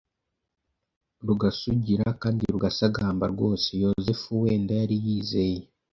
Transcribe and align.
rugasugira 1.27 2.07
kandi 2.21 2.41
rugasagamba 2.53 3.25
rwose. 3.33 3.67
yozefuwenda 3.83 4.71
yari 4.81 4.95
yizeye 5.05 5.61